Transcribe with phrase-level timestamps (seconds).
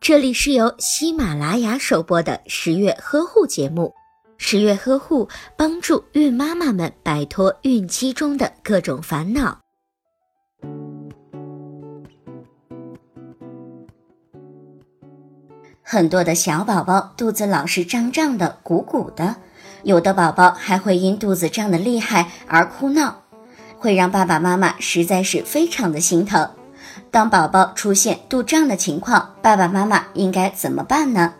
[0.00, 3.92] 这里是由喜马拉雅首播的十月呵护节目。
[4.36, 9.60] 十月呵护帮助孕妈妈们摆脱孕期中的各种烦恼。
[15.82, 19.36] 很多的小宝宝肚子老是胀胀的、鼓鼓的，
[19.84, 23.22] 有的宝宝还会因肚子胀得厉害而哭闹，
[23.78, 26.50] 会让爸爸妈妈实在是非常的心疼。
[27.14, 31.34] 当宝宝出现肚胀的情况，爸爸妈妈应该怎么办呢？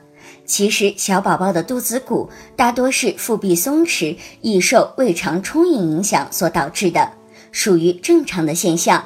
[0.47, 7.11] 其实，小宝宝的肚子鼓大多是腹壁松弛，易受胃肠充盈影响所导致的，
[7.51, 9.05] 属于正常的现象。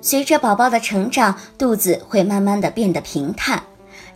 [0.00, 3.64] 随着宝宝的成长，肚子会慢慢的变得平坦。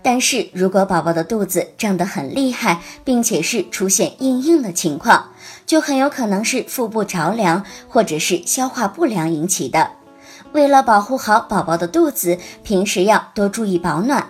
[0.00, 5.30] 但是如果宝宝的肚子胀得很厉害，并且是出现硬硬的情况，
[5.66, 9.97] 就很有可能是腹部着凉或者是消化不良引起的。
[10.52, 14.28] 为了保护好宝宝的肚子，平时要多注意保暖。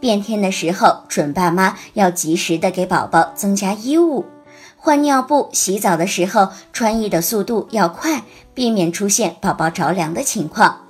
[0.00, 4.24] 变天的时候，准爸妈要及时的给宝宝增加衣物，
[4.76, 8.24] 换尿布、洗澡的时候穿衣的速度要快，
[8.54, 10.80] 避免出现宝宝着凉的情况。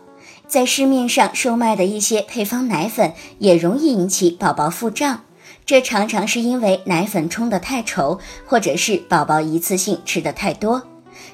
[0.46, 5.20] 在市面上售卖的一些配方奶粉也容易引起宝宝腹胀，
[5.66, 10.82] 这常常是因为奶粉冲得太稠，或者是宝宝一次性吃的太多。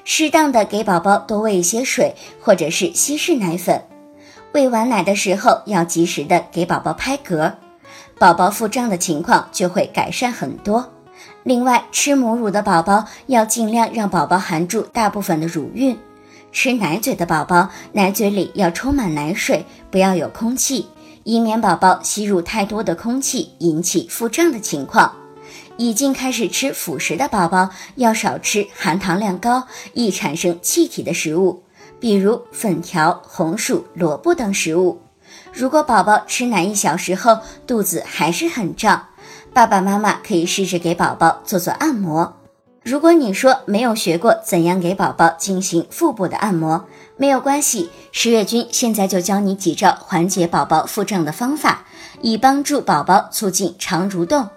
[0.03, 3.83] 适当的给宝宝多喂一些水，或者是稀释奶粉。
[4.53, 7.53] 喂完奶的时候要及时的给宝宝拍嗝，
[8.17, 10.91] 宝宝腹胀的情况就会改善很多。
[11.43, 15.97] 另外，吃母乳的宝宝要尽量让宝宝含住大部分的乳晕。
[16.51, 20.87] 吃奶嘴的宝宝，奶嘴里要充满奶水，不要有空气，
[21.23, 25.13] 以免宝宝吸入太多的空气引起腹胀的情况。
[25.77, 31.63] 已经开始吃辅食的宝宝，要少吃含糖量高、易产生气体的食物，
[31.99, 35.01] 比如粉条、红薯、萝卜等食物。
[35.51, 39.07] 如果宝宝吃奶一小时后肚子还是很胀，
[39.53, 42.37] 爸爸妈妈可以试着给宝宝做做按摩。
[42.83, 46.85] 如果你说没有学过怎样给宝宝进行腹部的按摩，
[47.17, 51.85] 没有关系，十月君现在就教你几招缓解宝宝腹胀的方法，
[52.21, 54.47] 以帮助宝宝促进肠蠕动。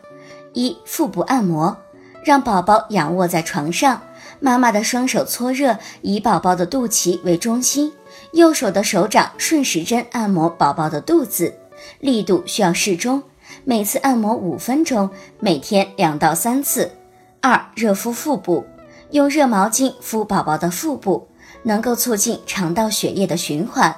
[0.54, 1.76] 一腹部按摩，
[2.24, 4.02] 让宝宝仰卧在床上，
[4.40, 7.92] 妈妈的双手搓热，以宝宝的肚脐为中心，
[8.32, 11.54] 右手的手掌顺时针按摩宝宝的肚子，
[12.00, 13.22] 力度需要适中，
[13.64, 16.90] 每次按摩五分钟，每天两到三次。
[17.40, 18.66] 二热敷腹部，
[19.10, 21.28] 用热毛巾敷宝宝的腹部，
[21.62, 23.94] 能够促进肠道血液的循环，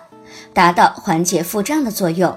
[0.53, 2.37] 达到缓解腹胀的作用。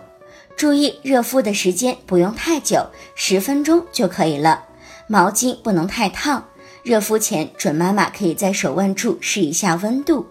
[0.56, 4.66] 注意热敷的时间不用太久，十分钟就可以了。
[5.08, 6.46] 毛巾不能太烫。
[6.84, 10.28] 热敷前，准妈妈可以在手腕处试一下温度。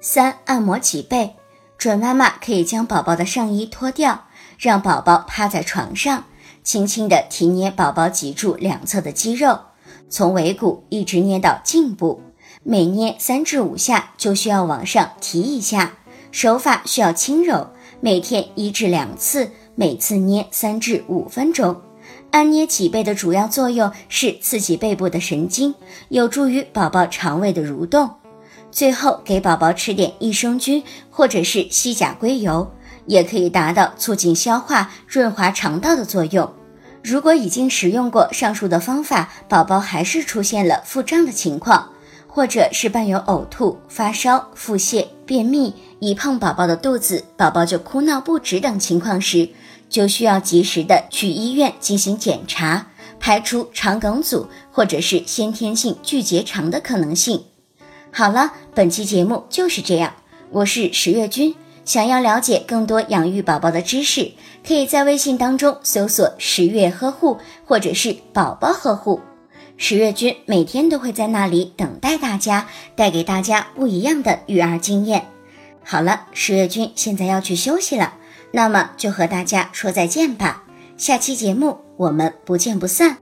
[0.00, 1.34] 三、按摩脊背，
[1.76, 4.24] 准妈妈可以将宝宝的上衣脱掉，
[4.58, 6.24] 让宝宝趴在床上，
[6.62, 9.60] 轻轻地提捏宝宝脊柱两侧的肌肉，
[10.08, 12.22] 从尾骨一直捏到颈部，
[12.62, 15.92] 每捏三至五下就需要往上提一下，
[16.30, 17.68] 手法需要轻柔。
[18.04, 21.80] 每天一至两次，每次捏三至五分钟。
[22.32, 25.72] 按捏脊背的主要作用是刺激背部的神经，
[26.08, 28.10] 有助于宝宝肠胃的蠕动。
[28.72, 32.68] 最后给宝宝吃点益生菌或者是西甲硅油，
[33.06, 36.52] 也可以达到促进消化、润滑肠道的作用。
[37.04, 41.88] 如果已经使用过上述的方法，宝宝还是出现了腹胀的情况。
[42.34, 49.48] 或者是伴有呕吐、发烧、腹泻、便秘，一碰宝宝的肚子，宝宝就哭闹不止等情况时，
[49.88, 52.88] 就需要及时的去医院进行检查，
[53.18, 57.44] 排除肠梗阻或者是先天性巨结肠的可能性。
[58.10, 60.12] 好了，本期节目就是这样，
[60.50, 61.54] 我是十月君。
[61.86, 64.32] 想要了解更多养育宝宝的知识，
[64.68, 69.18] 可以在微信当中搜索“十月呵护”或者是“宝宝呵护”。
[69.76, 75.26] 十月君每天都会在那里等待大家，带给大家不一样的育儿经验。
[75.84, 78.14] 好了，十月君现在要去休息了，
[78.52, 80.62] 那么就和大家说再见吧。
[80.96, 83.16] 下期节目我们不见不散。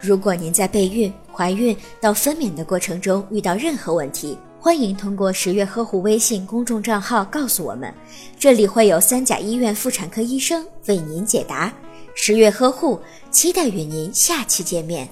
[0.00, 7.92] 如果您在备孕、怀孕到分娩的过程中遇到任何问题，欢迎通过十月呵护微信公众账号告诉我们，
[8.36, 11.72] 这里会有三甲医院妇产科医生为您解答。
[12.14, 13.00] 十月呵护，
[13.30, 15.08] 期待与您下期见面。